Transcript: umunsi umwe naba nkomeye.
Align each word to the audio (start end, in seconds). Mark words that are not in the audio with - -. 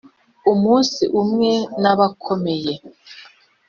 umunsi 0.51 1.03
umwe 1.21 1.51
naba 1.81 2.05
nkomeye. 2.15 2.73